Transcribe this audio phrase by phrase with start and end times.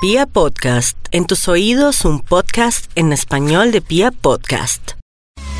[0.00, 4.92] Pia Podcast, en tus oídos un podcast en español de Pia Podcast.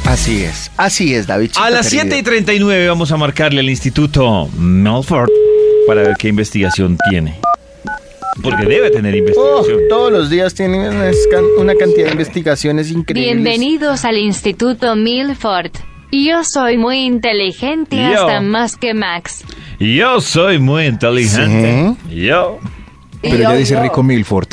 [0.04, 1.50] Así es, así es, David.
[1.56, 5.28] A las 7 y 39 vamos a marcarle al Instituto Melford
[5.88, 7.36] para ver qué investigación tiene.
[8.40, 9.80] Porque debe tener Oh, investigación.
[9.88, 10.82] todos los días tienen
[11.58, 13.34] una, cantidad de investigaciones increíbles.
[13.34, 15.72] Bienvenidos al Instituto Milford.
[16.12, 18.04] Yo soy muy inteligente Yo.
[18.04, 19.42] hasta más que Max.
[19.80, 21.96] Yo soy muy inteligente.
[22.08, 22.60] Yo.
[23.22, 24.48] Pero ya dice Rico Milford.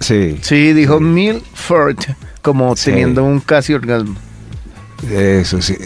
[0.00, 1.96] Sí, Sí, dijo Milford,
[2.42, 2.86] como Sí.
[2.90, 4.16] teniendo un casi orgasmo.
[5.10, 5.76] eso sí.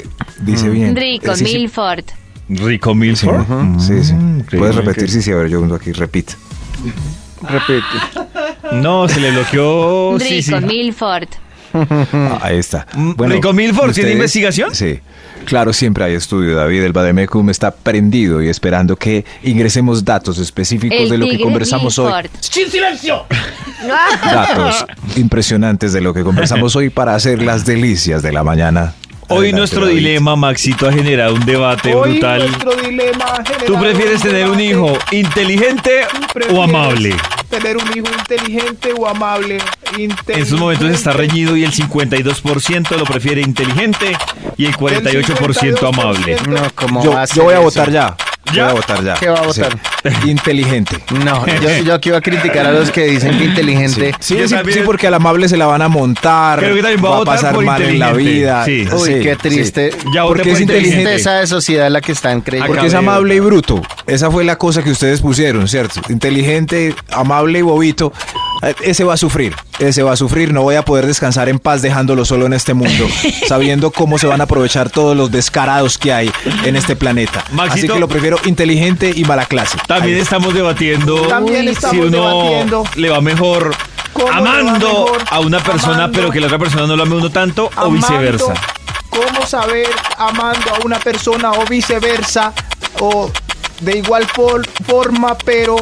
[0.41, 0.95] Dice bien.
[0.97, 1.45] Rico Eh, sí.
[1.45, 2.05] Milford.
[2.49, 3.45] Rico Milford.
[3.81, 4.13] sí, sí.
[4.15, 6.35] Mm, Puedes repetir, sí, sí, a ver, yo aquí repito.
[7.43, 7.85] Repite.
[8.73, 10.19] No, se le bloqueó.
[10.21, 10.53] Sí, sí.
[10.53, 11.29] Rico Milford.
[12.13, 12.87] Ah, Ahí está.
[12.95, 14.75] Mm, Rico Milford, ¿tiene investigación?
[14.75, 15.01] Sí.
[15.45, 16.83] Claro, siempre hay estudio, David.
[16.83, 21.99] El Bademecum está prendido y esperando que ingresemos datos específicos El de lo que conversamos
[21.99, 22.13] hoy.
[22.13, 22.31] Milford.
[24.25, 24.85] Datos
[25.17, 28.95] impresionantes de lo que conversamos hoy para hacer las delicias de la mañana.
[29.29, 29.97] Hoy Adelante, nuestro David.
[29.97, 32.47] dilema, Maxito, ha generado un debate Hoy brutal.
[32.47, 34.65] nuestro dilema ha ¿Tú generado prefieres un tener un debate.
[34.65, 37.17] hijo inteligente o ¿Prefieres amable?
[37.51, 39.59] Tener un hijo inteligente o amable.
[39.97, 44.17] En estos momentos está reñido y el 52% lo prefiere inteligente
[44.57, 46.37] y el 48% amable.
[46.49, 48.17] No, ¿cómo Yo, voy a votar ya.
[48.55, 48.65] ¿Ya?
[48.65, 49.15] Voy a votar ya.
[49.15, 49.79] ¿Qué va a votar?
[50.23, 50.31] Sí.
[50.31, 50.97] Inteligente.
[51.25, 54.13] No, yo, yo aquí iba a criticar a los que dicen que inteligente.
[54.21, 56.59] Sí, sí, también- sí, porque al amable se la van a montar.
[56.61, 58.39] Creo que también va a va a votar pasar por mal en la inteligente.
[58.39, 58.65] vida.
[58.65, 58.87] Sí.
[58.93, 59.39] Uy, Sí, qué sí.
[59.49, 59.91] triste.
[60.15, 61.03] Ya Porque por es inteligente.
[61.05, 62.73] Tristeza de sociedad la que están creyendo.
[62.73, 63.83] Porque es amable y bruto.
[64.07, 66.01] Esa fue la cosa que ustedes pusieron, ¿cierto?
[66.09, 68.13] Inteligente, amable y bobito.
[68.83, 69.55] Ese va a sufrir.
[69.79, 70.53] Ese va a sufrir.
[70.53, 73.07] No voy a poder descansar en paz dejándolo solo en este mundo,
[73.49, 76.31] sabiendo cómo se van a aprovechar todos los descarados que hay
[76.65, 77.45] en este planeta.
[77.69, 79.77] Así que lo prefiero inteligente y mala clase.
[79.87, 82.85] También estamos debatiendo También si estamos uno debatiendo.
[82.97, 83.75] le va mejor
[84.13, 85.25] ¿Cómo le va amando mejor?
[85.31, 86.19] a una persona Amando.
[86.19, 88.55] pero que la otra persona no lo ame uno tanto o viceversa.
[89.11, 92.53] ¿Cómo saber amando a una persona o viceversa?
[93.01, 93.31] O
[93.81, 95.77] de igual for- forma, pero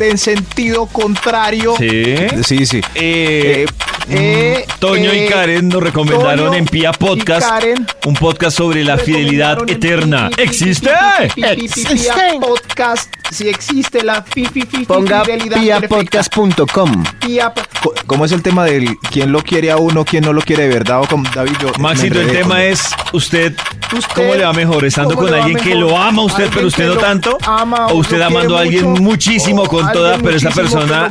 [0.00, 1.74] en sentido contrario.
[1.78, 2.16] Sí.
[2.44, 2.80] Sí, sí.
[2.94, 3.66] Eh,
[4.08, 8.84] Eh, Toño y eh, Karen nos recomendaron Toño en Pia Podcast Karen un podcast sobre
[8.84, 10.28] la fidelidad eterna.
[10.30, 10.90] pi- pi- pi- ¿Existe?
[11.34, 13.12] pi- Pia Podcast.
[13.32, 17.02] Si existe la fi- fi- fi- Ponga fidelidad piapodcast.com.
[17.20, 17.62] Pia- Co-
[18.06, 20.68] ¿Cómo es el tema del quién lo quiere a uno, quién no lo quiere de
[20.74, 21.00] verdad?
[21.00, 22.82] O como David, yo Maxito, el tema con- es
[23.12, 23.54] usted,
[23.96, 24.84] Usted, ¿cómo le va mejor?
[24.84, 27.38] ¿Estando ¿cómo con alguien que lo ama a usted, pero usted que no tanto?
[27.46, 31.08] ama ¿O usted amando a alguien mucho, muchísimo con toda, pero esa que persona...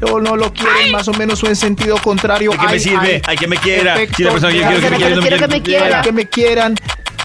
[0.00, 2.52] no lo quieren, más o menos o en sentido contrario.
[2.52, 3.14] ¿De qué me sirve?
[3.16, 3.96] ay, Ay, que me quiera.
[4.16, 4.90] Si la persona que yo quiero que
[5.48, 6.02] me que quiera.
[6.02, 6.74] que me quieran.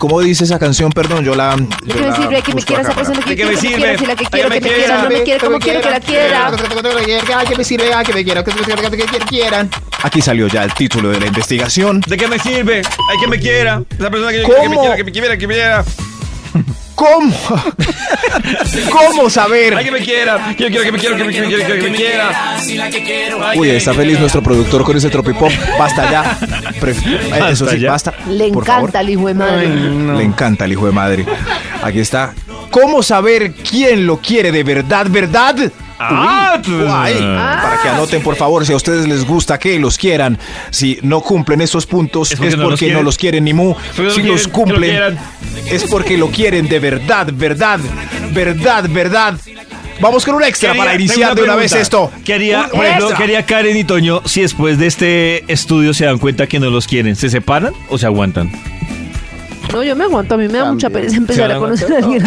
[0.04, 0.92] ¿Cómo dice esa canción?
[0.92, 1.56] Perdón, yo la.
[1.56, 3.56] ¿De yo qué me la sirve que me quiera esa persona ¿De que me que
[3.56, 3.96] me sirve?
[3.96, 5.02] que quiero que que me me quiera.
[5.04, 6.52] no me quiere como quiero que la quiera.
[7.48, 9.70] Que me sirve, que me quiera, que que- que- que quieran.
[10.02, 12.02] Aquí salió ya el título de la investigación.
[12.06, 12.82] ¿De qué me sirve?
[13.10, 13.82] Hay que me quiera.
[13.98, 15.86] Esa persona que yo que me quiera, que me quiera, que me quiera.
[16.96, 17.34] ¿Cómo?
[18.92, 19.76] ¿Cómo saber?
[19.76, 20.52] Ay, que me quiera.
[20.58, 22.58] Yo quiero que me quiera, que me quiera, que me quiera.
[23.56, 25.52] Uy, está feliz nuestro productor con ese tropipop.
[25.78, 26.38] Basta ya.
[26.80, 27.92] Pre- eh, Eso sí, ya.
[27.92, 28.14] basta.
[28.30, 28.96] Le por encanta favor.
[29.02, 29.68] el hijo de madre.
[29.68, 31.26] Le encanta el hijo de madre.
[31.82, 32.34] Aquí está.
[32.70, 35.56] ¿Cómo saber quién lo quiere de verdad, verdad?
[36.10, 37.14] Ah, Uy, guay.
[37.20, 40.38] Para que anoten, por favor, si a ustedes les gusta que los quieran.
[40.72, 42.98] Si no cumplen esos puntos, Es es porque no los quieren.
[42.98, 43.70] no los quieren ni mu.
[43.98, 45.18] No Si quieren, los lo cumplen,
[45.70, 47.80] es porque lo quieren de verdad, verdad,
[48.32, 49.36] verdad, verdad.
[50.02, 52.12] Vamos con un extra Quería- para iniciar de una vez esto.
[52.26, 55.94] ¿Qué haría, Un por ejemplo, qué haría Karen y Toño si después de este estudio
[55.94, 57.16] se dan cuenta que no los quieren?
[57.16, 58.52] ¿Se separan o se aguantan?
[59.72, 60.36] No, yo me aguanto.
[60.36, 62.24] A mí me da mucha pereza empezar a conocer a alguien.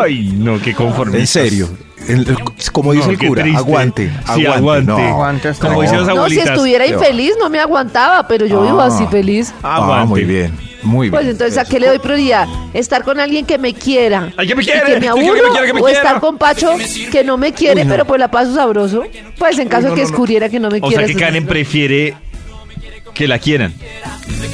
[0.00, 1.20] Ay, no, qué conformistas.
[1.44, 1.68] En serio.
[2.08, 2.36] El-
[2.72, 3.58] como dice No, el cura, triste.
[3.58, 4.12] aguante, Sí,
[4.46, 4.48] aguante.
[4.58, 4.84] aguante.
[4.92, 4.98] no.
[4.98, 6.48] Aguante hasta Como dicen las No, si abuelitas.
[6.50, 8.86] estuviera infeliz no me aguantaba, pero yo vivo Ah.
[8.86, 9.52] así feliz.
[9.62, 10.06] Ah, Aguante.
[10.08, 10.52] muy bien,
[10.82, 11.12] muy bien.
[11.12, 12.46] Pues entonces, ¿a qué le doy prioridad?
[12.74, 14.32] ¿Estar con alguien que me quiera?
[14.36, 15.24] Ay, que me y quiere, que me que aburro?
[15.44, 15.98] me quiera, que me ¿O quiera?
[16.00, 16.74] estar con Pacho
[17.10, 19.02] que no me quiere, pero pues la paso sabroso?
[19.38, 21.06] Pues en caso no, que no, descubriera que no me O quiere.
[21.06, 22.14] sea que Karen prefiere
[23.16, 23.72] que la quieran.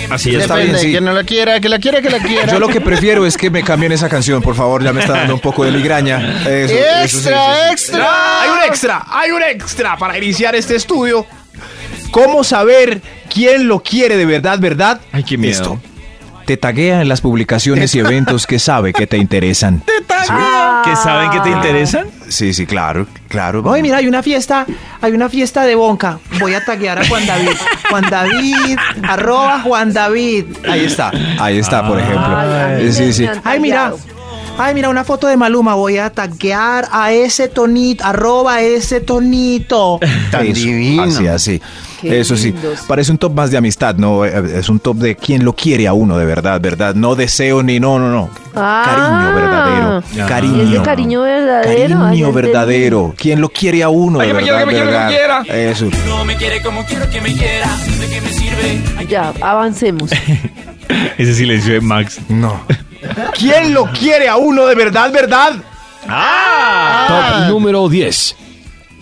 [0.09, 0.43] Así es.
[0.43, 0.93] Está bien, sí.
[0.93, 2.53] que no la quiera, que la quiera, que la quiera.
[2.53, 5.15] Yo lo que prefiero es que me cambien esa canción, por favor, ya me está
[5.15, 6.43] dando un poco de migraña.
[6.47, 7.73] Eso, eso sí, sí, ¡Extra, sí.
[7.73, 8.43] extra!
[8.43, 11.27] Hay un extra, hay un extra para iniciar este estudio.
[12.13, 15.01] ¿Cómo saber quién lo quiere de verdad, verdad?
[15.11, 15.53] Ay, qué miedo.
[15.53, 15.81] Esto.
[16.47, 19.83] Te taguea en las publicaciones y eventos que sabe que te interesan.
[20.85, 22.07] ¿Que saben que te interesan?
[22.33, 23.63] Sí, sí, claro, claro.
[23.65, 24.67] Oye, mira, hay una fiesta,
[25.01, 26.19] hay una fiesta de Bonca.
[26.41, 27.51] Voy a taguear a Juan David.
[27.91, 30.47] Juan David, arroba Juan David.
[30.69, 32.37] Ahí está, ahí está, por ejemplo.
[32.37, 33.27] Ay, Sí, sí.
[33.45, 33.93] Ay, mira.
[34.59, 35.75] Ay, mira, una foto de Maluma.
[35.75, 39.99] Voy a taguear a ese tonito, arroba ese tonito.
[40.31, 41.05] Tan divino.
[41.05, 41.63] Así, así.
[42.03, 42.81] Qué Eso sí, lindos.
[42.89, 45.87] parece un top más de amistad, no, Eh, es un top de quién lo quiere
[45.89, 48.29] a uno de verdad, verdad, no deseo ni no, no, no.
[48.55, 48.83] Ah.
[48.85, 50.29] cariño verdadero, Ah.
[50.29, 50.63] cariño.
[50.63, 51.99] Es de cariño verdadero.
[52.01, 53.15] Cariño verdadero.
[53.17, 54.91] ¿Quién lo quiere a uno Ay, de que me verdad, quiera, que me quiera, que
[54.91, 55.43] me verdad?
[55.45, 55.71] quiera.
[55.71, 55.89] Eso.
[59.09, 60.11] Ya, avancemos.
[61.19, 62.21] Ese silencio de Max.
[62.29, 62.61] No.
[63.39, 65.53] ¿Quién lo quiere a uno de verdad, verdad?
[66.09, 67.07] ¡Ah!
[67.43, 68.37] Top número 10.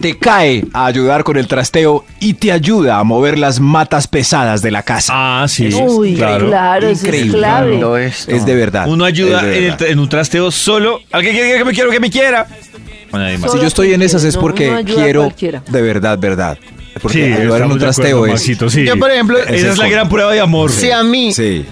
[0.00, 4.62] Te cae a ayudar con el trasteo y te ayuda a mover las matas pesadas
[4.62, 5.12] de la casa.
[5.14, 5.68] Ah, sí.
[5.74, 6.88] Uy, claro, claro.
[6.88, 8.06] eso es clave.
[8.06, 8.88] Es de verdad.
[8.88, 11.00] Uno ayuda en, el un trasteo solo.
[11.12, 12.46] Al que quiera que me quiero, que me quiera.
[13.12, 13.52] Más.
[13.52, 16.58] Si yo estoy en esas es No, porque a quiero de verdad, verdad.
[17.00, 18.32] Porque Sí, ayudar en estamos un trasteo acuerdo, es...
[18.40, 18.84] Maxito, sí.
[18.84, 20.70] Yo, por ejemplo, Esa es la gran prueba de amor.
[20.72, 21.64] Si a mí, Sí.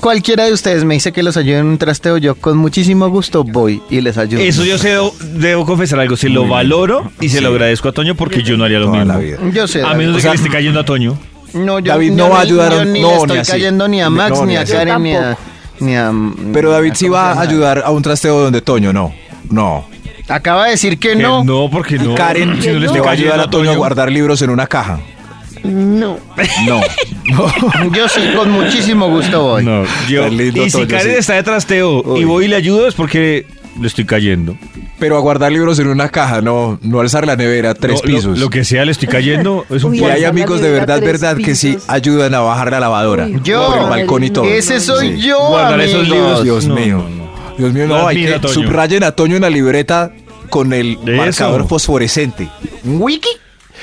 [0.00, 3.42] cualquiera de ustedes me dice que los ayude en un trasteo, yo con muchísimo gusto
[3.44, 4.40] voy y les ayudo.
[4.40, 4.96] Eso yo sé,
[5.34, 6.16] debo confesar algo.
[6.16, 8.98] Se lo valoro y se lo agradezco a Toño porque yo no haría lo Toda
[8.98, 9.12] mismo.
[9.12, 9.38] la vida.
[9.52, 9.82] Yo sé.
[9.82, 11.18] A menos de O sea, que le esté cayendo a Toño.
[11.52, 13.38] No, yo, David yo no va a ni- ayudar a- ni no, le ni estoy
[13.38, 13.50] así.
[13.52, 14.64] cayendo ni a No, Max, ni ni a.
[14.64, 15.36] Karen, ni a,
[15.80, 16.12] ni a...
[16.52, 19.12] Pero David sí ¿cómo se va a ayudar a un trasteo donde Toño no.
[19.50, 19.84] No.
[20.30, 21.44] Acaba de decir que Que no.
[21.44, 22.14] no, porque no.
[22.14, 25.00] Karen si no le va a ayudar a Toño a guardar libros en una caja.
[25.64, 26.18] No.
[26.66, 26.80] No.
[27.94, 29.64] Yo sí, con muchísimo gusto voy.
[29.64, 30.26] No, yo.
[30.28, 31.18] Lindo, Y si Toño, Karen sí.
[31.18, 33.44] está de trasteo y voy y le ayudo es porque
[33.78, 34.56] le estoy cayendo.
[34.98, 38.38] Pero a guardar libros en una caja, no, no alzar la nevera, tres No, pisos.
[38.38, 39.64] Lo, que sea, le estoy cayendo.
[39.70, 42.80] Es un Uy, y hay amigos de verdad, verdad, que sí ayudan a bajar la
[42.80, 43.24] lavadora.
[43.26, 43.66] Uy, Yo.
[43.72, 44.44] Por el balcón y todo.
[44.44, 45.26] Ese soy Sí.
[45.28, 46.42] yo, Guardar esos libros.
[46.44, 47.04] Dios No, mío.
[47.08, 47.30] no, no.
[47.58, 48.54] Dios mío, no, hay que Toño.
[48.54, 50.12] subrayen a Toño en la libreta
[50.50, 52.48] con el De marcador fosforescente.
[52.84, 53.28] ¿Wiki?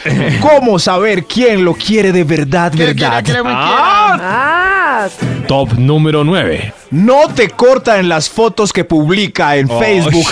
[0.41, 3.23] ¿Cómo saber quién lo quiere de verdad, verdad?
[3.45, 5.07] Ah,
[5.47, 6.73] Top número 9.
[6.91, 9.67] No te corta en las fotos que publica en.
[9.67, 10.25] Facebook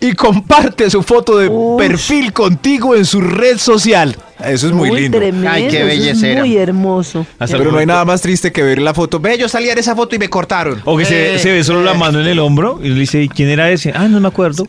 [0.00, 1.78] y comparte su foto de Uy.
[1.78, 4.16] perfil contigo en su red social.
[4.44, 5.18] Eso es muy uy, lindo.
[5.18, 5.50] tremendo.
[5.50, 7.26] Ay, qué eso es muy hermoso.
[7.38, 9.20] Hasta Pero no hay nada más triste que ver la foto.
[9.20, 10.80] Ve, yo salí en esa foto y me cortaron.
[10.84, 13.22] O que se, Eh, se ve solo la mano en el hombro y le dice,
[13.22, 13.92] ¿y quién era ese?
[13.94, 14.66] Ah, no me acuerdo.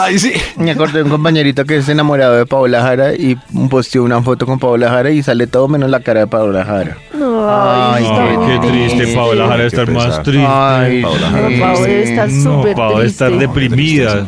[0.00, 0.32] Ay, sí.
[0.56, 3.36] Me acordé de un compañerito que es enamorado de Paola Jara y
[3.70, 6.96] posteó una foto con Paola Jara y sale todo menos la cara de Paola Jara.
[7.14, 10.44] Ay, Ay, está Ay, muy qué triste, Paola Jara estar más triste.
[10.48, 11.30] Ay, Paola.
[11.30, 11.48] Jara.
[11.88, 13.46] Estar Sí, súper No, debe estar triste.
[13.46, 14.26] deprimida.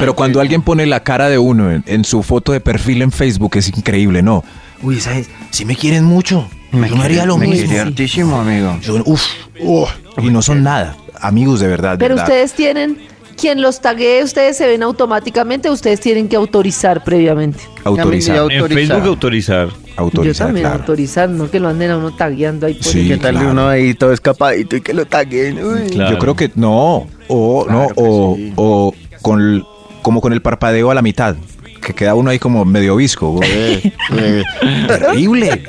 [0.00, 3.12] Pero cuando alguien pone la cara de uno en, en su foto de perfil en
[3.12, 4.42] Facebook es increíble, ¿no?
[4.82, 5.28] Uy, ¿sabes?
[5.50, 6.48] Si me quieren mucho.
[6.72, 7.78] Me yo no haría lo me mismo.
[7.80, 8.78] hartísimo, amigo.
[8.80, 9.22] Yo- uf,
[9.60, 9.90] uf,
[10.22, 10.96] y no son nada.
[11.20, 12.28] Amigos de verdad, Pero verdad.
[12.28, 12.96] ustedes tienen,
[13.36, 17.58] quien los taguee, ustedes se ven automáticamente, ustedes tienen que autorizar previamente.
[17.84, 18.36] autorizar.
[18.50, 18.68] En.
[18.68, 19.68] Facebook autorizar.
[19.96, 20.78] autorizar, Yo también claro.
[20.80, 23.08] autorizar, no que lo anden a uno tagueando ahí por Sí.
[23.08, 23.50] ¿Qué tal de claro.
[23.52, 25.62] uno ahí todo escapadito y que lo taguen?
[25.62, 25.90] Uy.
[25.90, 26.12] Claro.
[26.12, 27.06] Yo creo que no.
[27.28, 28.52] O, Claro no, que o, sí.
[28.56, 29.66] o con,
[30.02, 31.36] como con el parpadeo a la mitad.
[31.80, 33.40] Que queda uno ahí como medio visco.
[33.50, 34.42] Eh, eh,
[34.88, 35.62] terrible.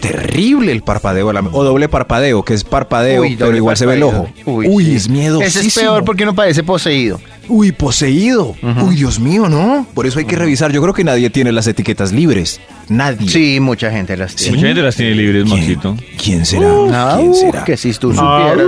[0.00, 3.86] Terrible el parpadeo a la O doble parpadeo, que es parpadeo, Uy, pero igual se
[3.86, 4.28] ve el ojo.
[4.46, 4.94] Uy, Uy, sí.
[4.96, 5.40] es miedo.
[5.40, 7.20] Ese es peor porque no parece poseído.
[7.48, 8.56] Uy, poseído.
[8.62, 9.86] Uy, Dios mío, ¿no?
[9.94, 10.72] Por eso hay que revisar.
[10.72, 12.60] Yo creo que nadie tiene las etiquetas libres.
[12.88, 13.28] Nadie.
[13.28, 14.56] Sí, mucha gente las tiene.
[14.56, 15.96] Mucha gente las tiene libres, ¿Quién, Maxito.
[16.22, 16.68] ¿Quién será?
[16.90, 17.64] Ah, ¿Quién uh, será?
[17.64, 18.66] que si tú supieras.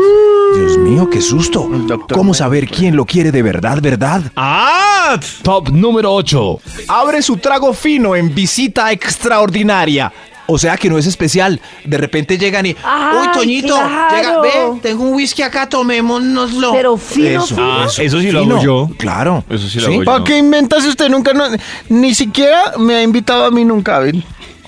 [0.56, 1.68] Dios mío, qué susto.
[1.70, 4.22] Doctor ¿Cómo saber quién lo quiere de verdad, verdad?
[4.36, 5.18] ¡Ah!
[5.42, 6.60] Top número 8.
[6.88, 10.12] Abre su trago fino en visita extraordinaria.
[10.46, 11.58] O sea que no es especial.
[11.84, 12.76] De repente llegan y.
[12.84, 14.14] Ay, Uy, Toñito, claro.
[14.14, 16.72] llega, ve, tengo un whisky acá, tomémonoslo.
[16.72, 17.72] Pero fino, Eso, fino.
[17.80, 18.54] Ah, eso sí lo fino.
[18.56, 18.90] hago yo.
[18.98, 19.44] Claro.
[19.48, 20.04] Eso sí lo hago yo.
[20.04, 21.44] ¿Para qué inventas si usted nunca, no,
[21.88, 23.98] ni siquiera me ha invitado a mí nunca?
[24.00, 24.22] ¿ven?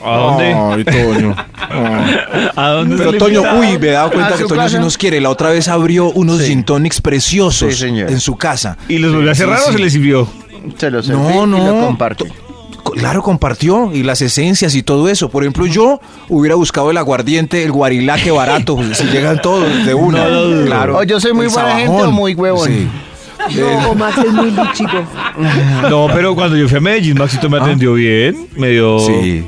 [0.04, 0.54] ¿A dónde?
[0.54, 1.34] Ay, Toño.
[2.56, 4.78] ¿A dónde Pero Toño, uy, me he dado cuenta ¿A que Toño sí casa?
[4.80, 5.20] nos quiere.
[5.20, 6.46] La otra vez abrió unos Sí.
[6.48, 8.10] gin tonics preciosos Sí, señor.
[8.10, 8.76] en su casa.
[8.88, 9.72] ¿Y los volvió a cerrar Sí, o sí.
[9.74, 10.28] se le sirvió?
[10.76, 11.66] Se lo serví No, y no.
[11.66, 12.24] lo comparto.
[12.82, 15.28] Co- Claro, compartió y las esencias y todo eso.
[15.28, 19.92] Por ejemplo, yo hubiera buscado el aguardiente, el guarilaque barato, pues, si llegan todos de
[19.94, 20.28] una.
[20.28, 20.98] No lo claro.
[20.98, 22.68] O yo soy muy El buena gente o muy huevón.
[22.68, 22.88] Sí.
[23.60, 25.04] No, Max es muy chico.
[25.90, 28.46] No, pero cuando yo fui a Medellín, Maxito me atendió bien.
[28.56, 28.98] Me dio.
[29.00, 29.44] Sí.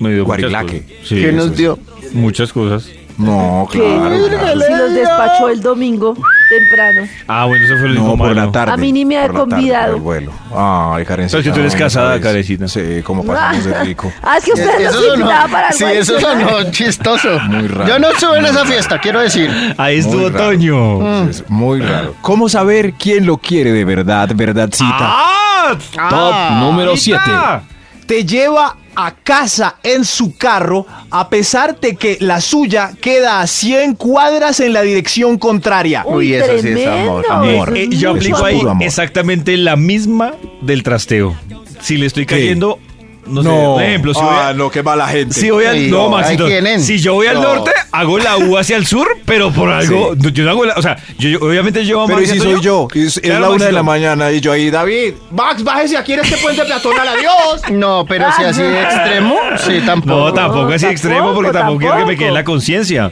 [0.00, 0.82] Me dio Guarilaque.
[1.04, 1.78] Sí, ¿Qué nos dio?
[2.12, 2.88] Muchas cosas.
[3.18, 4.28] No, claro.
[4.28, 4.60] claro.
[4.60, 6.14] si los despachó el domingo
[6.50, 7.08] temprano.
[7.26, 8.72] Ah, bueno, eso fue lo No, único por la tarde.
[8.72, 9.92] A mí ni me ha convidado.
[9.92, 10.32] por el vuelo.
[10.54, 11.38] Ay, Karencita.
[11.38, 12.22] Pero es que tú eres no, casada, ¿sabes?
[12.22, 12.68] Karencita.
[12.68, 14.12] Sí, como pasamos de rico.
[14.22, 17.40] Ah, es que usted Eso nos sonó, para sí, eso sonó chistoso.
[17.48, 17.88] Muy raro.
[17.88, 19.50] Yo no estuve en esa fiesta, quiero decir.
[19.78, 20.44] Ahí estuvo Muy raro.
[20.44, 21.28] Toño.
[21.30, 22.14] Es muy raro.
[22.20, 24.86] ¿Cómo saber quién lo quiere de verdad, verdadcita?
[25.00, 25.76] ¡Ah!
[26.10, 27.20] Top número 7.
[27.24, 27.62] ¡Ah!
[28.06, 33.46] Te lleva a casa en su carro a pesar de que la suya queda a
[33.46, 36.04] 100 cuadras en la dirección contraria.
[36.06, 37.76] Uy, eso sí es amor, amor.
[37.76, 38.82] Eh, yo aplico ahí amor.
[38.82, 41.36] exactamente la misma del trasteo.
[41.80, 42.78] Si le estoy cayendo,
[43.26, 45.34] no, sé, por ejemplo, si voy a- Ah, no, qué mala gente.
[45.34, 46.46] Si voy al Sí, no, no, Maxito,
[46.78, 47.42] si yo voy al No.
[47.54, 50.82] norte, hago la U hacia el sur, pero por algo, yo no hago la, o
[50.82, 52.88] sea, yo, yo- obviamente yo a Pero Max ¿y si soy yo?
[52.94, 55.14] Y Es, Claro, la una de la mañana y yo ahí, David.
[55.30, 57.62] Max, bájese aquí en este puente peatonal, adiós.
[57.72, 60.14] No, pero si así de extremo, sí, tampoco.
[60.26, 63.10] No, tampoco No, así extremo porque tampoco, tampoco quiero que me quede la conciencia.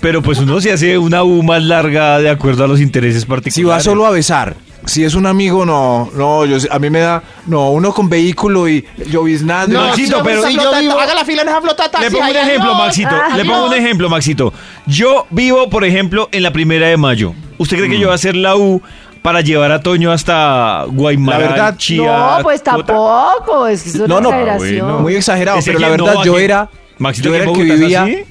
[0.00, 3.54] Pero pues uno se hace una U más larga de acuerdo a los intereses particulares.
[3.54, 4.54] Si va solo a besar.
[4.86, 8.68] Si es un amigo, no, no, yo, a mí me da, no, uno con vehículo
[8.68, 9.78] y lloviznando.
[9.78, 12.00] No, Maxito, pero sí, si yo vivo- Haga la fila en esa flotata.
[12.00, 13.14] Le pongo un ejemplo, Maxito.
[13.36, 14.52] Le pongo un ejemplo, Maxito.
[14.86, 17.34] Yo vivo, por ejemplo, en la primera de mayo.
[17.58, 18.80] ¿Usted cree que yo voy a hacer la U
[19.22, 21.40] para llevar a Toño hasta Guaymallén?
[21.42, 23.66] La verdad, No, pues tampoco.
[23.66, 24.86] Es que es una No, no, exageración.
[24.86, 24.98] bueno.
[25.00, 27.62] Muy exagerado, Ese pero la que no, verdad yo era, Maxito, yo era el que
[27.62, 28.22] vivía, así.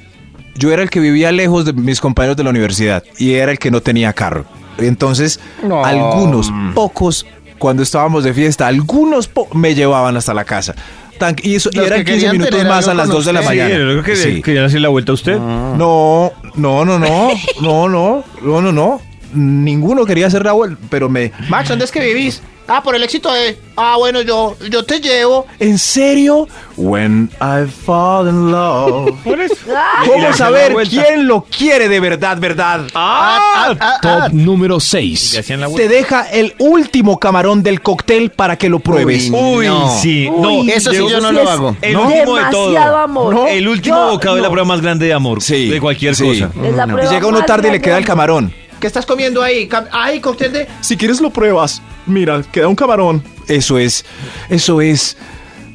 [0.55, 3.59] yo era el que vivía lejos de mis compañeros de la universidad y era el
[3.59, 4.45] que no tenía carro.
[4.81, 5.83] Entonces, No.
[5.85, 7.25] algunos, pocos,
[7.57, 10.75] cuando estábamos de fiesta, algunos po- me llevaban hasta la casa.
[11.17, 13.33] Tan- y, eso, y eran que 15 querían minutos más a las con 2 de
[13.33, 13.41] la.
[13.41, 13.69] Sí, mañana.
[13.75, 14.41] creo que Sí.
[14.41, 15.37] querían hacer la vuelta a usted.
[15.37, 17.29] No, no, no, no,
[17.61, 19.01] no, no, no, no, no.
[19.33, 21.31] Ninguno quería hacer la vuelta, pero me...
[21.49, 22.41] Max, ¿dónde es que vivís?
[22.69, 23.57] Ah, por el éxito de.
[23.75, 25.47] Ah, bueno, yo, yo te llevo.
[25.59, 26.47] ¿En serio?
[26.77, 29.11] When I fall in love.
[29.71, 32.81] Ah, ¿Cómo saber quién lo quiere de verdad, verdad?
[32.95, 33.99] ¡Ah!
[34.01, 35.37] Top número Le 6.
[35.39, 39.29] hacían la Te deja el último camarón del cóctel para que lo pruebes.
[39.31, 39.95] Uy, No.
[40.01, 40.27] sí.
[40.29, 41.75] No, Uy, eso sí yo no lo hago.
[41.81, 42.03] El No.
[42.07, 42.69] último de todo.
[42.71, 43.33] Demasiado amor.
[43.35, 45.41] No, El último Yo- bocado es la prueba más grande de amor.
[45.41, 46.25] Sí, De cualquier sí.
[46.41, 46.51] cosa.
[46.63, 46.93] Es la No.
[46.93, 48.53] Y prueba llega uno tarde y le queda el camarón.
[48.79, 49.69] ¿Qué estás comiendo ahí?
[49.91, 50.67] Ay, cóctel de.
[50.81, 51.81] Si quieres lo pruebas.
[52.05, 53.23] Mira, queda un camarón.
[53.47, 54.05] Eso es,
[54.49, 55.17] eso es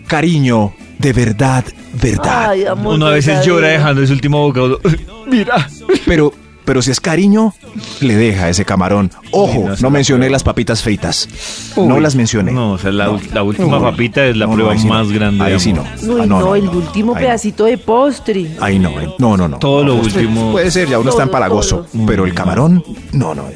[0.06, 2.50] cariño de verdad, verdad.
[2.50, 4.80] Ay, amor Uno a veces llora dejando ese último bocado.
[5.26, 5.68] Mira.
[6.06, 6.32] Pero,
[6.64, 7.54] pero si es cariño,
[8.00, 9.10] le deja ese camarón.
[9.30, 11.28] Ojo, Uy, no, mencioné las papitas fritas.
[11.76, 12.52] No las mencioné.
[12.52, 13.20] No, o sea, la, No.
[13.32, 13.82] la última No.
[13.82, 14.94] papita es la No, prueba ahí sí no.
[14.94, 15.82] más grande Ahí sí no.
[16.02, 17.26] Uy, Ah, no, el último Ahí no.
[17.26, 18.50] pedacito de postre.
[18.60, 19.08] Ahí no, eh.
[19.18, 19.58] no, no, no.
[19.58, 20.52] Todo lo No, último.
[20.52, 21.86] Puede ser, ya uno está Todo, empalagoso.
[21.92, 22.06] todo.
[22.06, 23.46] Pero el camarón, no, no.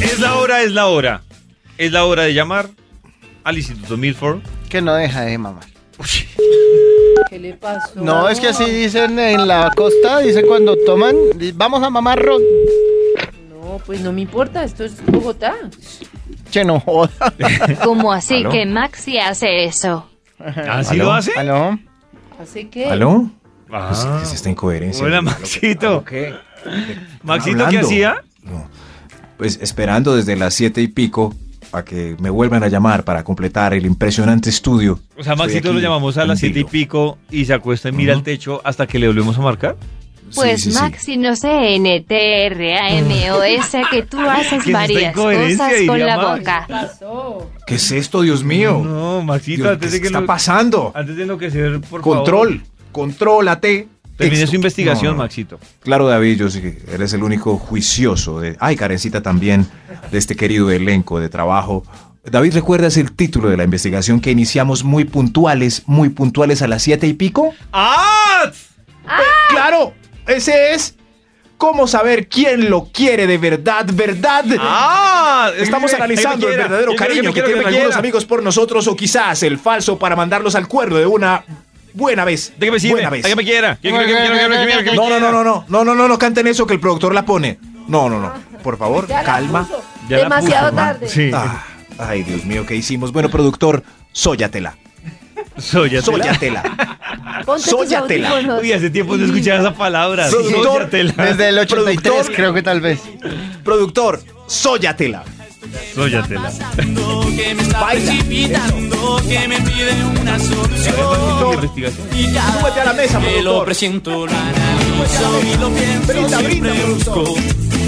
[0.00, 1.22] Es la hora, es la hora.
[1.78, 2.68] Es la hora de llamar
[3.44, 4.38] al Instituto Milford.
[4.68, 5.64] Que no deja de mamar.
[7.28, 7.90] ¿Qué le pasó?
[7.96, 11.16] No, es que así dicen en la costa, dice cuando toman,
[11.54, 12.42] vamos a mamar ron.
[13.50, 15.54] No, pues no me importa, esto es Bogotá.
[16.50, 17.10] Che, no joda.
[17.84, 18.50] ¿Cómo así ¿Aló?
[18.50, 20.08] que Maxi hace eso?
[20.38, 21.04] ¿Así ¿Aló?
[21.04, 21.32] lo hace?
[21.36, 21.78] ¿Aló?
[22.40, 22.86] ¿Así que?
[22.86, 23.30] ¿Aló?
[23.70, 23.88] Ah.
[23.88, 25.04] Pues, ¿qué es esta incoherencia?
[25.04, 26.04] Hola, Maxito.
[26.04, 26.34] ¿Qué?
[27.22, 28.22] Maxito, ¿qué hacía?
[28.42, 28.68] No.
[29.36, 31.34] Pues esperando desde las siete y pico
[31.72, 35.00] a que me vuelvan a llamar para completar el impresionante estudio.
[35.18, 38.14] O sea, Maxito lo llamamos a las siete y pico y se acuesta y mira
[38.14, 39.76] al techo hasta que le volvemos a marcar.
[40.34, 40.82] Pues Sí, sí, sí.
[40.82, 46.16] Maxi, no sé, N-T-R-A-M-O-S, que tú haces ¿Qué es esta varias incoherencia, cosas con la
[46.16, 46.38] Max?
[46.38, 46.66] boca.
[47.66, 48.82] ¿Qué es esto, Dios mío?
[48.84, 50.92] No, Maxito, Dios, antes ¿qué de que está lo- pasando?
[50.94, 53.88] Antes de enloquecer, por Control, contrólate.
[54.18, 55.22] Esto- su investigación, No, no, no.
[55.24, 55.58] Maxito.
[55.80, 58.56] Claro, David, yo que eres el único juicioso de.
[58.60, 59.66] Ay, Karencita también,
[60.10, 61.84] de este querido elenco de trabajo.
[62.24, 66.82] David, ¿recuerdas el título de la investigación que iniciamos muy puntuales, muy puntuales a las
[66.82, 67.54] siete y pico?
[67.72, 68.50] ¡Ah!
[69.50, 69.92] Claro,
[70.26, 70.94] ese es.
[71.58, 74.44] ¿Cómo saber quién lo quiere de verdad, verdad?
[74.60, 75.50] ¡Ah!
[75.56, 79.42] Estamos analizando que el verdadero cariño que quiera, tienen algunos amigos por nosotros o quizás
[79.42, 81.44] el falso para mandarlos al cuerno de una
[81.96, 82.52] buena vez.
[82.58, 82.94] ¿De qué me sirve?
[82.94, 83.26] Buena ¿De vez.
[83.26, 83.78] qué me quiera?
[83.82, 87.24] No, no, no, no, no, no, no, no, no canten eso que el productor la
[87.24, 87.58] pone.
[87.88, 88.32] No, no, no.
[88.62, 89.68] Por favor, calma.
[90.08, 91.08] Demasiado tarde.
[91.08, 91.30] Sí.
[91.34, 91.64] Ah,
[91.98, 93.12] ay, Dios mío, ¿qué hicimos?
[93.12, 94.76] Bueno, productor, sóyatela.
[95.58, 96.62] Sóyatela.
[97.58, 98.58] Sóyatela.
[98.60, 100.28] Uy, hace tiempo no escuchaba esa palabra.
[100.28, 101.24] Productor, Sóyatela.
[101.24, 102.34] Desde el 83 Productor.
[102.34, 103.00] creo que tal vez.
[103.64, 105.24] Productor, sóyatela.
[105.94, 106.52] Sóyatela.
[107.80, 108.12] Baila.
[111.54, 112.08] Investigación.
[112.60, 113.66] Súbete a la mesa, productor.
[116.06, 117.28] Brinda, brinda, productor.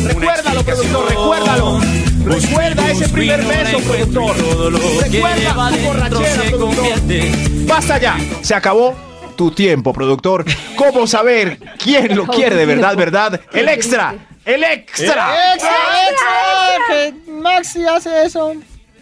[0.04, 1.80] Recuérdalo, productor, recuérdalo.
[2.24, 4.36] Recuerda ese primer beso, productor.
[5.02, 6.86] Recuerda tu borrachera, productor.
[7.66, 8.16] Basta ya.
[8.42, 8.94] Se acabó
[9.36, 10.44] tu tiempo, productor.
[10.76, 13.40] ¿Cómo saber quién lo quiere de verdad, verdad?
[13.52, 15.34] El extra, el extra.
[16.88, 17.14] Que
[17.54, 18.52] Maxi hace eso.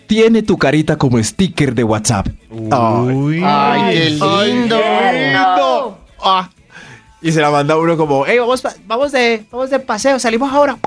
[0.07, 2.29] Tiene tu carita como sticker de WhatsApp.
[2.51, 3.41] Uy.
[3.45, 4.81] Ay, qué lindo.
[5.13, 5.99] lindo.
[6.23, 6.49] Ah.
[7.21, 10.79] Y se la manda uno como, Ey, vamos, vamos, de, vamos de paseo, salimos ahora.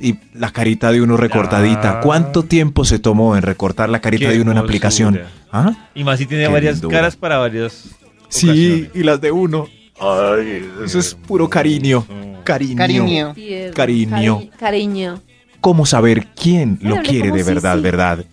[0.00, 1.98] y la carita de uno recortadita.
[1.98, 2.00] Ah.
[2.00, 5.20] ¿Cuánto tiempo se tomó en recortar la carita Qué de uno en aplicación?
[5.52, 5.72] ¿Ah?
[5.94, 7.84] Y más si tiene Qué varias caras para varias.
[8.28, 9.66] Sí, y las de uno.
[10.00, 12.06] Ay, eso es puro cariño.
[12.44, 12.76] Cariño.
[12.76, 13.32] Cariño.
[13.34, 14.38] Tierno, Cariño.
[14.40, 15.20] cari- cariño.
[15.66, 18.24] ¿Cómo saber quién lo quiere de verdad, verdad?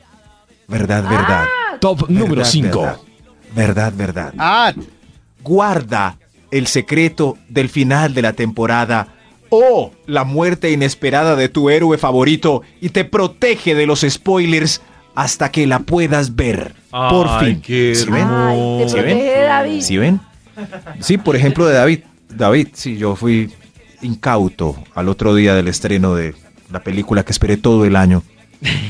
[0.67, 1.45] Verdad, verdad.
[1.79, 2.79] Top número Verdad, 5.
[3.55, 3.95] Verdad, verdad.
[3.95, 4.33] verdad.
[4.37, 4.71] Ah,
[5.41, 6.19] Guarda
[6.51, 9.15] el secreto del final de la temporada
[9.49, 14.83] o la muerte inesperada de tu héroe favorito y te protege de los spoilers
[15.15, 16.75] hasta que la puedas ver.
[16.91, 17.61] Por fin.
[17.61, 18.27] qué ¿Sí ven?
[18.29, 19.19] Ay, te ¿Sí ven?
[19.47, 19.81] David.
[19.81, 20.21] ¿Sí ven?
[20.99, 21.99] Sí, por ejemplo, de David.
[22.29, 23.51] David, sí, yo fui
[24.03, 26.35] incauto al otro día del estreno de
[26.73, 28.23] la película que esperé todo el año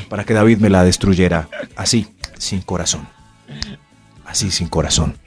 [0.09, 3.07] para que David me la destruyera así, sin corazón.
[4.25, 5.17] Así, sin corazón.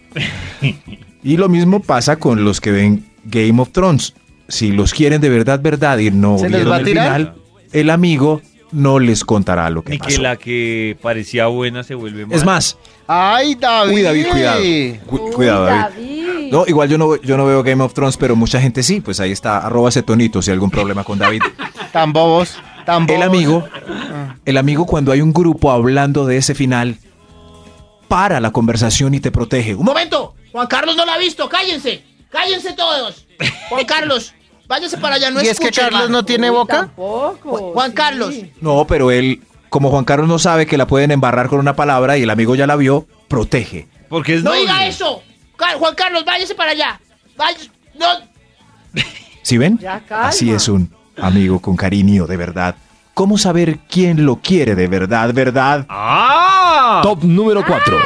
[1.23, 4.15] Y lo mismo pasa con los que ven Game of Thrones.
[4.49, 7.35] Si los quieren de verdad, verdad, y no ¿Se les vieron el final,
[7.73, 8.41] el amigo
[8.73, 10.17] no les contará lo que Ni pasó.
[10.17, 12.37] que la que parecía buena se vuelve mala.
[12.37, 13.95] Es más, ay, David.
[13.95, 14.61] uy, David, cuidado.
[15.07, 15.83] Cu- Uy, cuidado, David.
[16.27, 16.53] David.
[16.53, 19.01] No, igual yo no, yo no veo Game of Thrones, pero mucha gente sí.
[19.01, 21.43] Pues ahí está, arroba ese tonito si hay algún problema con David.
[21.97, 23.17] Tan bobos, tan bobos.
[23.17, 23.67] El amigo,
[24.45, 26.99] el amigo cuando hay un grupo hablando de ese final,
[28.07, 29.75] para la conversación y te protege.
[29.75, 33.27] Un momento, Juan Carlos no la ha visto, cállense, cállense todos.
[33.71, 34.35] Juan Carlos,
[34.69, 36.19] váyase para allá, no ¿Y es que escuche, Carlos hermano.
[36.19, 36.77] no tiene boca?
[36.81, 37.73] Tampoco.
[37.73, 37.95] Juan sí.
[37.97, 38.35] Carlos.
[38.61, 42.19] No, pero él, como Juan Carlos no sabe que la pueden embarrar con una palabra
[42.19, 43.89] y el amigo ya la vio, protege.
[44.11, 45.23] Porque es No diga eso.
[45.79, 47.01] Juan Carlos, váyase para allá.
[47.39, 48.07] Váyase- no.
[49.43, 49.79] ¿Sí ven?
[49.79, 50.03] Ya.
[50.11, 52.75] Así es un amigo con cariño de verdad.
[53.15, 55.87] ¿Cómo saber quién lo quiere de verdad, verdad?
[55.89, 57.01] ¡Ah!
[57.03, 57.99] Top número 4.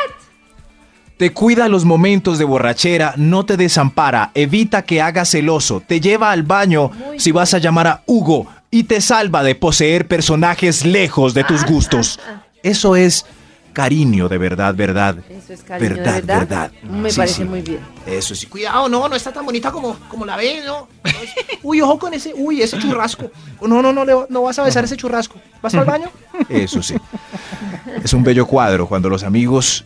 [1.17, 6.31] Te cuida los momentos de borrachera, no te desampara, evita que hagas celoso, te lleva
[6.31, 11.35] al baño si vas a llamar a Hugo y te salva de poseer personajes lejos
[11.35, 12.21] de tus gustos.
[12.62, 13.26] Eso es
[13.73, 15.17] cariño de verdad, verdad.
[15.29, 16.71] Eso es cariño, Verdad, de verdad.
[16.73, 16.73] verdad.
[16.91, 17.45] Me Sí, parece sí.
[17.45, 17.81] muy bien.
[18.07, 18.47] Eso sí.
[18.47, 20.89] Cuidado, no, no está tan bonita como, como la ve, ¿no?
[21.62, 23.31] Uy, ojo con ese, uy, ese churrasco.
[23.62, 25.41] No, no, no, no vas a besar ese churrasco.
[25.62, 26.09] ¿Vas al baño?
[26.49, 26.95] Eso sí.
[28.03, 29.85] Es un bello cuadro cuando los amigos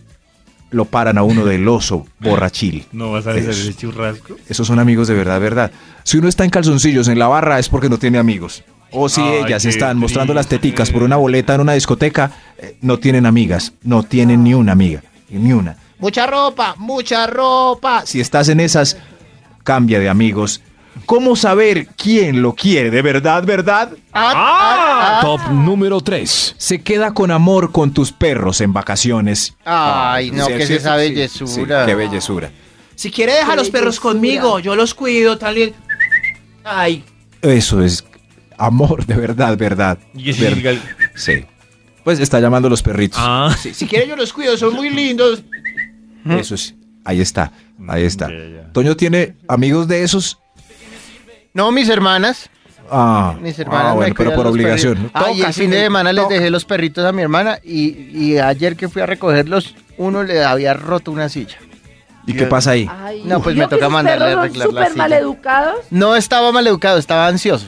[0.71, 2.87] lo paran a uno del oso borrachil.
[2.93, 3.61] No vas a besar Eso.
[3.69, 4.37] ese churrasco.
[4.49, 5.70] Esos son amigos de verdad, verdad.
[6.03, 8.64] Si uno está en calzoncillos en la barra es porque no tiene amigos.
[8.96, 12.76] O si Ay, ellas están mostrando las teticas por una boleta en una discoteca, eh,
[12.80, 13.72] no tienen amigas.
[13.83, 15.02] No tienen ni una amiga.
[15.30, 15.76] Ni una.
[15.98, 18.04] Mucha ropa, mucha ropa.
[18.07, 18.96] Si estás en esas,
[19.64, 20.61] cambia de amigos.
[21.07, 23.90] ¿Cómo saber quién lo quiere de verdad, verdad?
[24.12, 26.54] Ah, Top número 3.
[26.57, 29.57] Se queda con amor con tus perros en vacaciones.
[29.64, 30.83] Ay, no, Sí, que es ¿cierto?
[30.88, 31.80] esa bellezura.
[31.83, 32.50] sí, qué bellezura.
[32.94, 34.12] Si quiere deja Qué los perros bellezura.
[34.12, 35.74] conmigo, yo los cuido, tal y...
[36.62, 37.04] Ay,
[37.42, 38.04] Eso es
[38.59, 39.99] amor de verdad, verdad.
[40.14, 40.79] Y ese Ver-
[41.14, 41.45] Sí.
[42.05, 43.19] Pues está llamando a los perritos.
[43.23, 43.55] Ah.
[43.59, 45.43] si, si quiere yo los cuido, son muy lindos.
[46.29, 46.75] Eso es.
[47.05, 47.51] Ahí está.
[47.88, 48.31] Ahí está.
[48.73, 50.38] Toño tiene amigos de esos.
[51.55, 52.51] No, mis hermanas.
[52.90, 53.87] Ah, Mis hermanas.
[53.88, 55.11] ah, bueno, pero por obligación.
[55.14, 57.88] Ah, y el sí, fin de semana les dejé los perritos a mi hermana y,
[58.12, 61.57] y ayer que fui a recogerlos, uno le había roto una silla.
[62.27, 62.88] ¿Y qué pasa ahí?
[62.90, 64.97] Ay, No, pues ¿yo me toca mandarle a arreglar la súper silla.
[64.99, 65.77] maleducados?
[65.90, 67.67] No estaba mal educado, estaba ansioso.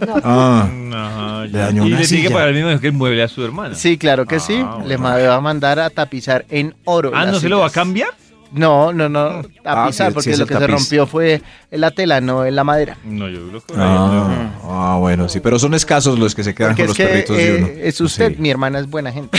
[0.00, 0.14] No.
[0.24, 1.66] Ah, ya.
[1.66, 3.74] dañó y una le tiene que pagar el mismo que el mueble a su hermana.
[3.74, 4.56] Sí, claro que Ah, sí.
[4.62, 4.84] bueno.
[4.86, 7.12] Le va a mandar a tapizar en oro.
[7.14, 8.10] Ah, ¿no se lo va a cambiar?
[8.52, 9.42] No, no, no.
[9.62, 12.96] Tapizar, porque sí lo que se rompió fue la tela, no en la madera.
[13.04, 16.82] No, yo lo ah, ah, bueno, sí, pero son escasos los que se quedan Porque
[16.82, 17.68] con los que perritos de eh, uno.
[17.82, 18.36] es usted, Sí.
[18.40, 19.38] mi hermana es buena gente.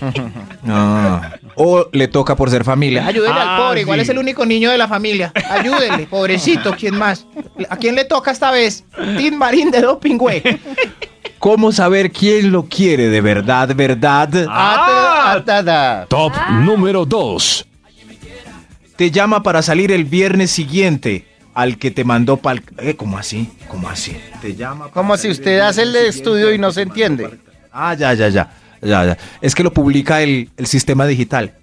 [0.68, 1.32] Ah.
[1.54, 3.06] O le toca por ser familia.
[3.06, 5.32] Ayúdele Ah, al pobre, igual es el único niño de la familia.
[5.48, 7.26] Ayúdele, pobrecito, ¿quién más?
[7.68, 8.84] ¿A quién le toca esta vez?
[9.16, 10.42] Tim Marín de Doping, güey.
[11.38, 14.46] ¿Cómo saber quién lo quiere de verdad, verdad?
[14.48, 15.34] Ah.
[15.36, 16.06] Atada.
[16.06, 17.66] Top número 2.
[18.96, 22.62] Te llama para salir el viernes siguiente al que te mandó pal...
[22.78, 23.50] Eh, ¿Cómo así?
[23.68, 24.16] ¿Cómo así?
[24.42, 24.84] Te llama...
[24.84, 27.38] para Como si usted hace el estudio y no se entiende.
[27.72, 28.50] Ah, ya, ya, ya.
[28.82, 29.18] Ya, ya.
[29.40, 31.54] Es que lo publica el, el sistema digital.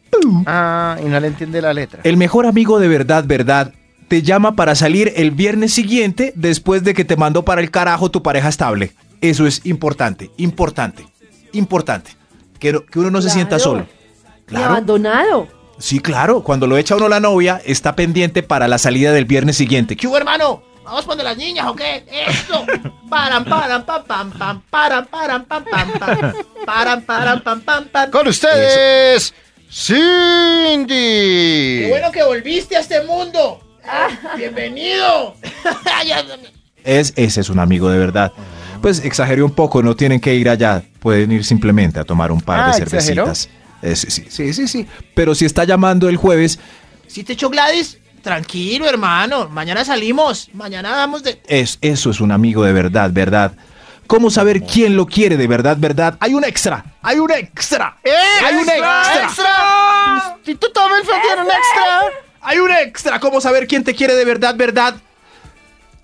[0.46, 2.02] Ah, y no le entiende la letra.
[2.04, 3.74] El mejor amigo de verdad, verdad,
[4.08, 8.12] te llama para salir el viernes siguiente después de que te mandó para el carajo
[8.12, 8.92] tu pareja estable.
[9.22, 11.06] Eso es importante, importante,
[11.52, 12.12] importante.
[12.60, 13.88] Que, que uno no se sienta solo.
[14.46, 14.66] Claro.
[14.66, 15.48] abandonado.
[15.78, 16.44] Sí, claro.
[16.44, 19.96] Cuando lo echa uno la novia, está pendiente para la salida del viernes siguiente.
[19.96, 20.62] ¿Qué hubo, hermano?
[20.84, 22.04] ¿Vamos de las niñas o qué?
[22.28, 22.66] ¡Esto!
[23.10, 26.34] Paran, paran, pam, pam, pam, paran, paran, pam, pam, pam.
[26.66, 28.12] Paran, paran, pam, pam, pam.
[28.12, 29.34] Con ustedes,
[29.70, 30.96] Cindy.
[31.82, 33.60] ¡Qué bueno que volviste a este mundo!
[34.38, 35.36] ¡Bienvenido!
[36.06, 36.24] Ya-
[36.84, 38.32] Es, ese es un amigo de verdad.
[38.82, 42.42] Pues exageré un poco, no tienen que ir allá, pueden ir simplemente a tomar un
[42.42, 43.26] par Ah, de ¿exageró?
[43.26, 43.50] cervecitas.
[43.82, 44.88] Eh, sí, sí, sí, sí, sí.
[45.16, 46.60] Pero si está llamando el jueves,
[47.08, 49.48] Si te echó Gladys, tranquilo, hermano.
[49.50, 50.50] Mañana salimos.
[50.54, 51.40] Mañana vamos de.
[51.48, 53.52] es, eso es un amigo de verdad, verdad.
[54.08, 56.16] ¿Cómo saber quién lo quiere de verdad, verdad?
[56.20, 57.98] Hay un extra, hay un extra.
[58.46, 59.24] hay un extra.
[59.24, 60.38] ¡Extra!
[60.44, 62.02] Si tú tomas el tiene un extra.
[62.42, 63.20] Hay un extra.
[63.20, 64.96] ¿Cómo saber quién te quiere de verdad, verdad?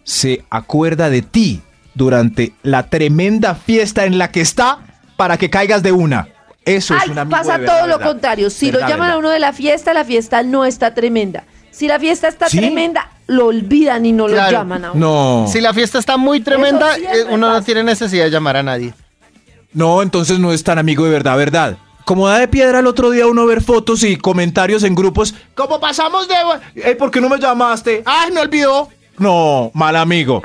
[0.03, 1.61] Se acuerda de ti
[1.93, 4.79] durante la tremenda fiesta en la que está
[5.17, 6.29] para que caigas de una.
[6.65, 8.11] Eso es Ay, un amigo pasa de verdad, todo lo verdad.
[8.11, 8.49] contrario.
[8.49, 9.15] Si Verdad, lo llaman verdad.
[9.15, 11.43] a uno de la fiesta, la fiesta no está tremenda.
[11.71, 12.57] Si la fiesta está ¿Sí?
[12.57, 14.51] tremenda, lo olvidan y no lo Claro.
[14.51, 15.43] llaman a uno.
[15.43, 15.47] No.
[15.51, 18.93] Si la fiesta está muy tremenda, eh, uno no tiene necesidad de llamar a nadie.
[19.73, 21.77] No, entonces no es tan amigo de verdad, verdad.
[22.05, 25.35] Como da de piedra el otro día uno ver fotos y comentarios en grupos.
[25.53, 26.95] Como pasamos de.
[26.95, 28.01] ¿por qué no me llamaste?
[28.05, 28.89] ¡Ay, me olvidó!
[29.19, 30.41] No, mal amigo.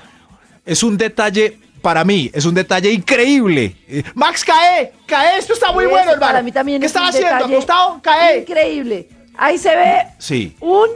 [0.66, 3.76] Es un detalle para mí, es un detalle increíble.
[3.88, 4.92] Eh, Max, cae.
[5.06, 6.20] Cae, esto está muy Eso bueno, hermano.
[6.32, 7.44] Para mí también ¿Qué es estás un haciendo?
[7.46, 7.98] ¿Acostado?
[8.02, 8.40] Cae.
[8.40, 9.08] Increíble.
[9.36, 10.88] Ahí se ve Sí, un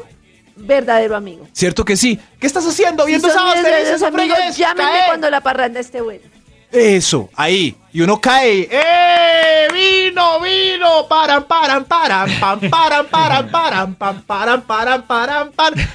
[0.58, 1.46] verdadero amigo.
[1.52, 2.18] cierto que sí.
[2.38, 3.04] ¿Qué estás haciendo?
[3.04, 6.24] Si Viendo sábados felices, amigos, llámenme cuando la parranda esté buena.
[6.70, 7.76] Eso, ahí.
[7.92, 8.68] Y uno cae.
[8.70, 9.68] ¡Eh!
[9.72, 11.08] ¡Vino, vino!
[11.08, 12.30] ¡Paran, paran, paran!
[12.38, 13.94] ¡Pam, paran, paran, paran!
[13.94, 15.88] ¡Pam, paran, paran, paran, paran!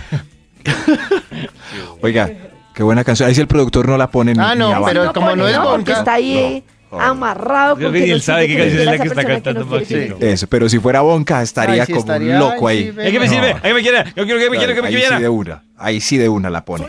[2.01, 2.29] Oiga,
[2.73, 3.29] qué buena canción.
[3.29, 5.57] Ahí sí el productor no la pone ni, Ah, no, ni pero como no es
[5.57, 6.63] Porque está ahí
[7.01, 7.75] amarrado.
[7.75, 10.17] Creo que ni él sabe qué canción es la que está cantando que Maxito.
[10.19, 12.89] Eso, pero si fuera Bonca estaría como estaría- un loco ahí.
[12.89, 13.51] ¿A qué me sirve?
[13.51, 14.03] ¿A qué me quiere?
[14.15, 15.19] Yo quiero que me quiera, que me ahí sí quiera.
[15.19, 15.63] de una.
[15.77, 16.85] Ahí sí de una la pone.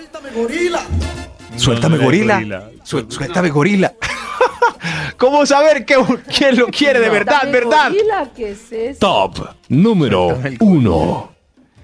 [1.57, 2.35] Suéltame, gorila.
[2.37, 2.71] gorila.
[2.85, 3.93] Suel- Suéltame, gorila.
[5.17, 5.97] ¿Cómo saber que,
[6.37, 7.89] quién lo quiere de verdad, verdad?
[7.91, 8.99] gorila, ¿qué es eso?
[9.01, 11.31] Top número 1.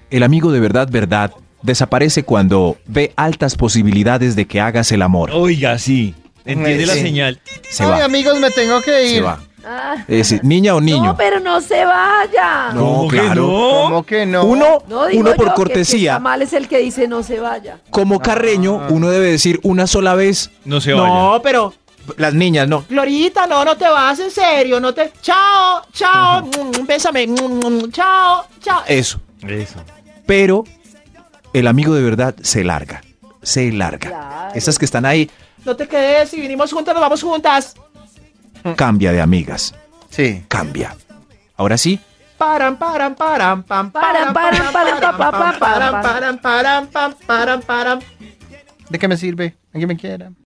[0.09, 1.31] El amigo de verdad, verdad,
[1.61, 5.31] desaparece cuando ve altas posibilidades de que hagas el amor.
[5.33, 6.13] Oiga, sí.
[6.45, 7.39] Entiende la señal.
[7.69, 9.15] Se Ay, va, amigos, me tengo que ir.
[9.15, 9.39] se va.
[9.63, 11.03] Ah, Es decir, niña o niño.
[11.03, 12.71] No, pero no se vaya.
[12.73, 13.41] No, ¿Cómo que claro.
[13.43, 13.81] no?
[13.83, 14.43] ¿Cómo que no?
[14.43, 17.21] Uno, No, digo uno yo por que- que cortesía, mal es el que dice no
[17.21, 17.77] se vaya.
[17.91, 20.49] como carreño, uno debe decir una sola vez.
[20.65, 21.07] No se vaya.
[21.07, 21.73] No, pero.
[22.17, 22.83] Las niñas, no.
[22.89, 25.11] Glorita, no, no te vas, en serio, no te...
[25.21, 25.83] ¡Chao!
[25.93, 26.41] ¡Chao!
[26.41, 27.27] Mm, Bésame.
[27.27, 28.45] Mm, ¡Chao!
[28.59, 28.81] ¡Chao!
[28.87, 29.21] Eso.
[29.47, 29.75] Eso.
[30.25, 30.63] Pero
[31.53, 33.03] el amigo de verdad se larga.
[33.43, 34.09] Se larga.
[34.09, 34.51] Claro.
[34.55, 35.29] Esas que están ahí,
[35.65, 37.75] No te quedes, si vinimos juntas, nos vamos juntas.
[38.75, 39.73] cambia de amigas.
[40.09, 40.43] Sí.
[40.47, 40.95] Cambia.
[41.55, 41.99] Ahora sí,
[42.37, 46.01] Paran, paran, paran, pam, Paran, paran, paran, pa, pa, pa, pa, paran, pa.
[46.01, 47.99] paran, paran, pam, paran, paran.
[48.89, 49.55] ¿De qué me sirve?
[49.69, 50.31] ¿A quién me quiera?